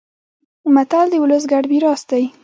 متل 0.73 1.05
د 1.11 1.15
ولس 1.23 1.43
ګډ 1.51 1.63
میراث 1.71 2.01
دی 2.09 2.23